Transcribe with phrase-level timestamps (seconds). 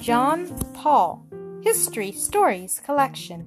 [0.00, 1.26] John Paul
[1.62, 3.40] History Stories Collection.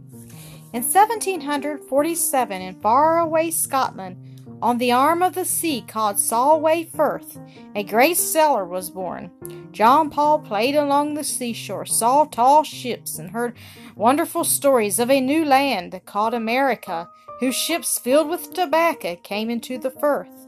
[0.73, 4.17] In 1747, in faraway Scotland,
[4.61, 7.39] on the arm of the sea called Solway Firth,
[7.75, 9.31] a great sailor was born.
[9.71, 13.57] John Paul played along the seashore, saw tall ships, and heard
[13.95, 17.09] wonderful stories of a new land called America,
[17.39, 20.47] whose ships filled with tobacco came into the Firth.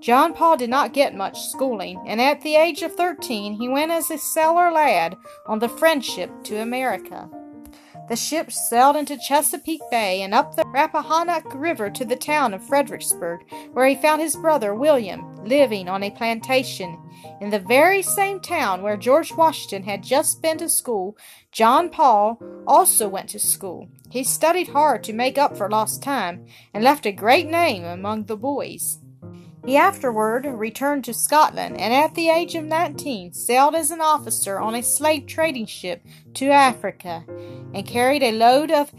[0.00, 3.90] John Paul did not get much schooling, and at the age of thirteen he went
[3.90, 7.28] as a sailor lad on the Friendship to America.
[8.08, 12.66] The ship sailed into Chesapeake Bay and up the Rappahannock River to the town of
[12.66, 13.40] Fredericksburg,
[13.72, 16.98] where he found his brother William living on a plantation.
[17.40, 21.16] In the very same town where George Washington had just been to school,
[21.52, 23.88] John Paul also went to school.
[24.10, 28.24] He studied hard to make up for lost time and left a great name among
[28.24, 28.98] the boys.
[29.70, 34.58] He afterward returned to Scotland and at the age of 19 sailed as an officer
[34.58, 36.04] on a slave trading ship
[36.34, 37.22] to Africa
[37.72, 38.92] and carried a load of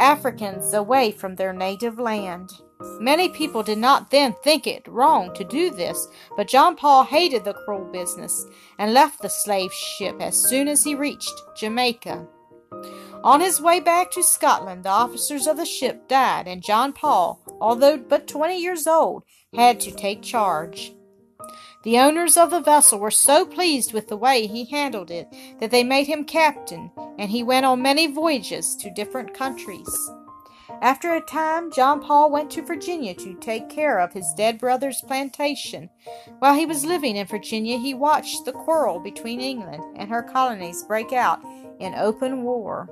[0.00, 2.50] Africans away from their native land.
[2.98, 7.44] Many people did not then think it wrong to do this, but John Paul hated
[7.44, 8.46] the cruel business
[8.80, 12.26] and left the slave ship as soon as he reached Jamaica.
[13.22, 17.40] On his way back to Scotland, the officers of the ship died, and John Paul,
[17.60, 19.24] although but twenty years old,
[19.56, 20.92] had to take charge.
[21.82, 25.28] The owners of the vessel were so pleased with the way he handled it
[25.60, 30.10] that they made him captain, and he went on many voyages to different countries.
[30.82, 35.00] After a time, John Paul went to Virginia to take care of his dead brother's
[35.00, 35.88] plantation.
[36.40, 40.82] While he was living in Virginia, he watched the quarrel between England and her colonies
[40.82, 41.40] break out
[41.78, 42.90] in open war.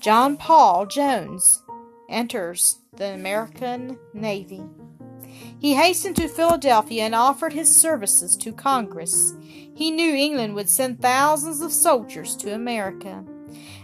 [0.00, 1.62] John Paul Jones
[2.08, 4.62] enters the American Navy.
[5.58, 9.34] He hastened to Philadelphia and offered his services to Congress.
[9.42, 13.24] He knew England would send thousands of soldiers to America,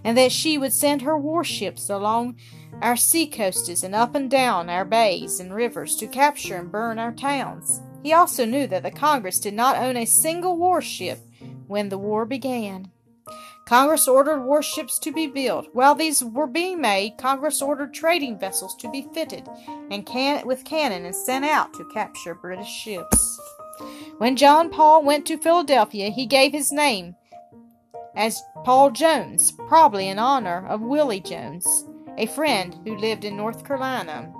[0.02, 2.36] and that she would send her warships along
[2.82, 7.12] our seacoasts and up and down our bays and rivers to capture and burn our
[7.12, 7.80] towns.
[8.02, 11.20] He also knew that the Congress did not own a single warship
[11.66, 12.90] when the war began.
[13.66, 15.68] Congress ordered warships to be built.
[15.72, 19.48] While these were being made, Congress ordered trading vessels to be fitted
[19.90, 23.40] and can- with cannon and sent out to capture British ships.
[24.18, 27.16] When John Paul went to Philadelphia, he gave his name
[28.14, 31.86] as Paul Jones, probably in honor of Willie Jones,
[32.16, 34.32] a friend who lived in North Carolina.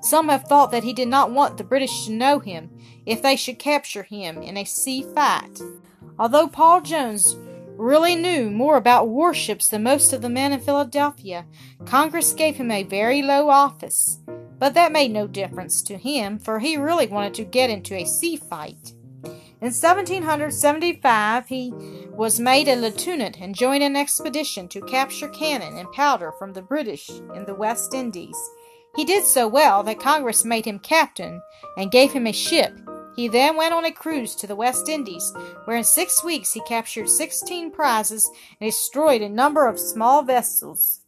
[0.00, 2.70] Some have thought that he did not want the British to know him
[3.04, 5.60] if they should capture him in a sea fight.
[6.18, 7.36] Although Paul Jones
[7.78, 11.46] really knew more about warships than most of the men in Philadelphia,
[11.86, 14.18] Congress gave him a very low office.
[14.58, 18.04] But that made no difference to him, for he really wanted to get into a
[18.04, 18.92] sea fight.
[19.60, 21.72] In 1775, he
[22.10, 26.62] was made a lieutenant and joined an expedition to capture cannon and powder from the
[26.62, 28.36] British in the West Indies.
[28.96, 31.40] He did so well that Congress made him captain
[31.76, 32.72] and gave him a ship.
[33.18, 35.34] He then went on a cruise to the West Indies,
[35.64, 38.30] where in six weeks he captured 16 prizes
[38.60, 41.00] and destroyed a number of small vessels.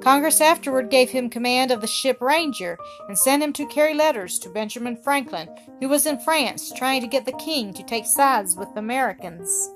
[0.00, 4.38] Congress afterward gave him command of the ship Ranger and sent him to carry letters
[4.38, 8.56] to Benjamin Franklin, who was in France trying to get the king to take sides
[8.56, 9.68] with the Americans.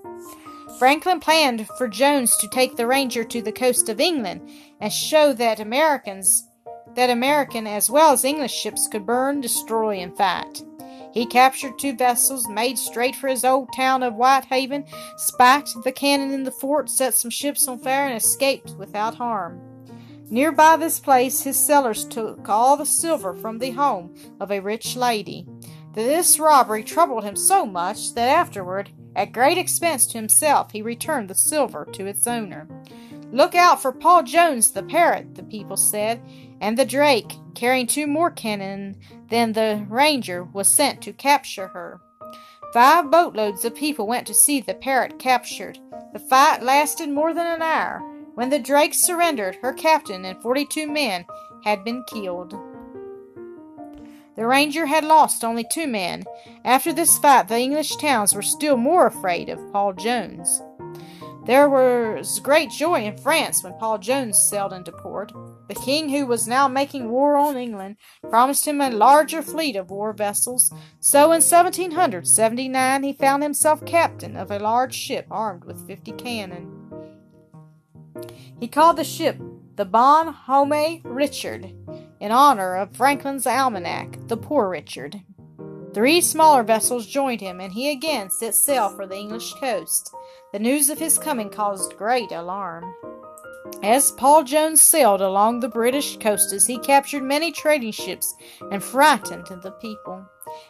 [0.78, 4.48] Franklin planned for Jones to take the Ranger to the coast of England
[4.80, 6.48] and show that Americans
[6.94, 10.62] that American as well as English ships could burn, destroy, and fight.
[11.16, 14.84] He captured two vessels, made straight for his old town of Whitehaven,
[15.16, 19.58] spiked the cannon in the fort, set some ships on fire, and escaped without harm.
[20.28, 24.60] Near by this place, his sailors took all the silver from the home of a
[24.60, 25.48] rich lady.
[25.94, 31.30] This robbery troubled him so much that afterward, at great expense to himself, he returned
[31.30, 32.68] the silver to its owner.
[33.32, 36.22] Look out for Paul Jones the parrot, the people said,
[36.60, 38.96] and the Drake, carrying two more cannon
[39.28, 42.00] than the Ranger, was sent to capture her.
[42.72, 45.78] Five boatloads of people went to see the parrot captured.
[46.12, 48.00] The fight lasted more than an hour.
[48.34, 51.24] When the Drake surrendered, her captain and forty two men
[51.64, 52.54] had been killed.
[54.36, 56.24] The Ranger had lost only two men.
[56.64, 60.62] After this fight, the English towns were still more afraid of Paul Jones.
[61.46, 65.32] There was great joy in France when Paul Jones sailed into port.
[65.68, 67.98] The king, who was now making war on England,
[68.28, 70.72] promised him a larger fleet of war vessels.
[70.98, 76.72] So in 1779 he found himself captain of a large ship armed with fifty cannon.
[78.58, 79.38] He called the ship
[79.76, 81.72] the Bon Homme Richard,
[82.18, 85.20] in honor of Franklin's almanac, the Poor Richard.
[85.92, 90.14] Three smaller vessels joined him, and he again set sail for the English coast.
[90.52, 92.94] The news of his coming caused great alarm.
[93.82, 98.34] As Paul Jones sailed along the British coasts, he captured many trading ships
[98.72, 100.24] and frightened the people.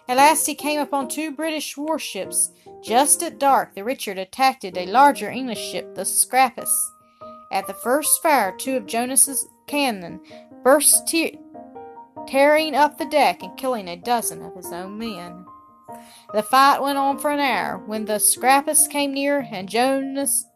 [0.09, 2.51] At last he came upon two British warships.
[2.83, 6.93] Just at dark, the Richard attacked a larger English ship, the Serapis.
[7.53, 10.21] At the first fire, two of Jones's cannon
[10.65, 11.39] burst, te-
[12.27, 15.46] tearing up the deck and killing a dozen of his own men.
[16.33, 17.79] The fight went on for an hour.
[17.79, 20.47] When the Serapis came near and Jones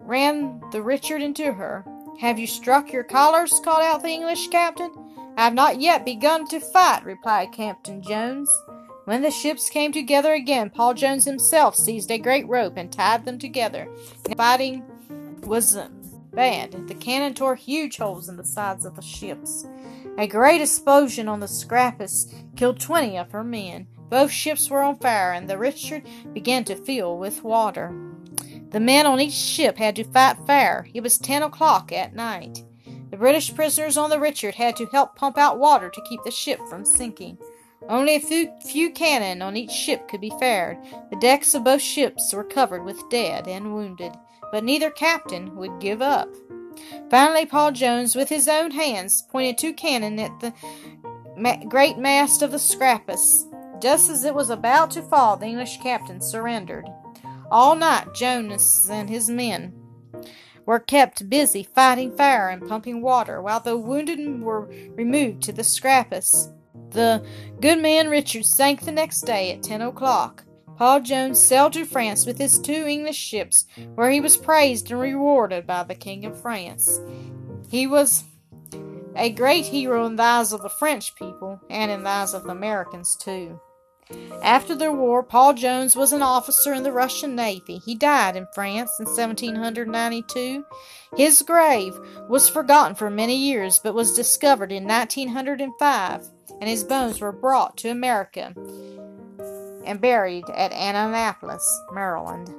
[0.00, 1.84] ran the Richard into her.
[2.20, 3.60] Have you struck your collars?
[3.64, 4.90] called out the English captain.
[5.36, 8.50] I have not yet begun to fight, replied Captain Jones.
[9.04, 13.24] When the ships came together again, Paul Jones himself seized a great rope and tied
[13.24, 13.88] them together.
[14.24, 14.84] The fighting
[15.44, 15.78] was
[16.32, 16.88] bad.
[16.88, 19.66] The cannon tore huge holes in the sides of the ships.
[20.18, 23.86] A great explosion on the Serapis killed twenty of her men.
[24.10, 26.02] Both ships were on fire, and the Richard
[26.34, 27.94] began to fill with water.
[28.70, 30.88] The men on each ship had to fight fair.
[30.92, 32.64] It was ten o'clock at night.
[33.10, 36.30] The British prisoners on the Richard had to help pump out water to keep the
[36.30, 37.38] ship from sinking.
[37.88, 40.78] Only a few, few cannon on each ship could be fired.
[41.10, 44.12] The decks of both ships were covered with dead and wounded,
[44.52, 46.28] but neither captain would give up.
[47.10, 50.52] Finally, Paul Jones, with his own hands, pointed two cannon at the
[51.68, 53.46] great mast of the Serapis.
[53.80, 56.86] Just as it was about to fall, the English captain surrendered.
[57.50, 59.74] All night, Jones and his men
[60.66, 65.64] were kept busy fighting fire and pumping water, while the wounded were removed to the
[65.64, 66.50] Serapis.
[66.90, 67.24] The
[67.60, 70.44] good man Richard sank the next day at ten o'clock.
[70.76, 75.00] Paul Jones sailed to France with his two English ships, where he was praised and
[75.00, 77.00] rewarded by the King of France.
[77.68, 78.24] He was
[79.16, 82.44] a great hero in the eyes of the French people and in the eyes of
[82.44, 83.60] the Americans, too.
[84.42, 87.78] After the war, Paul Jones was an officer in the Russian Navy.
[87.78, 90.64] He died in France in 1792.
[91.16, 91.94] His grave
[92.28, 96.26] was forgotten for many years, but was discovered in 1905,
[96.60, 98.54] and his bones were brought to America
[99.84, 102.54] and buried at Annapolis, Maryland.